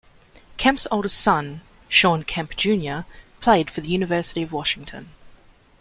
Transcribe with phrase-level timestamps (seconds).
[0.57, 3.05] Kemp's oldest son, Shawn Kemp Junior
[3.39, 5.09] played for the University of Washington.